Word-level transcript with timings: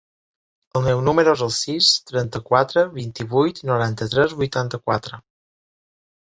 El 0.79 0.83
meu 0.85 1.01
número 1.09 1.35
es 1.37 1.43
el 1.47 1.51
sis, 1.57 1.89
trenta-quatre, 2.11 2.85
vint-i-vuit, 2.95 3.61
noranta-tres, 3.73 4.35
vuitanta-quatre. 4.41 5.21